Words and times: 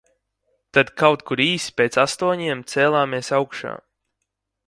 Tad 0.77 0.87
kaut 1.01 1.23
kur 1.31 1.43
īsi 1.45 1.75
pēc 1.81 1.99
astoņiem 2.05 2.65
cēlāmies 2.73 3.31
augšā. 3.41 3.77